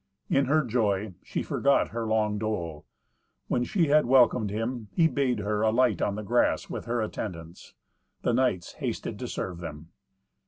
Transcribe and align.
In 0.31 0.45
her 0.45 0.63
joy 0.65 1.13
she 1.21 1.43
forgot 1.43 1.89
her 1.89 2.07
long 2.07 2.39
dole. 2.39 2.87
When 3.49 3.63
she 3.63 3.85
had 3.89 4.07
welcomed 4.07 4.49
him, 4.49 4.87
he 4.95 5.07
bade 5.07 5.37
her 5.41 5.61
alight 5.61 6.01
on 6.01 6.15
the 6.15 6.23
grass 6.23 6.71
with 6.71 6.85
her 6.85 7.03
attendants. 7.03 7.75
The 8.23 8.33
knights 8.33 8.71
hasted 8.73 9.19
to 9.19 9.27
serve 9.27 9.59
them. 9.59 9.89